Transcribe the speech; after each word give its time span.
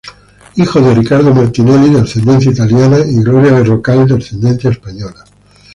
Hijo 0.55 0.81
de 0.81 0.95
Ricardo 0.95 1.31
Martinelli, 1.31 1.93
de 1.93 2.01
ascendencia 2.01 2.51
italiana 2.51 2.97
y 3.01 3.21
Gloria 3.21 3.51
Berrocal 3.51 4.07
de 4.07 4.15
ascendencia 4.15 4.71
española. 4.71 5.23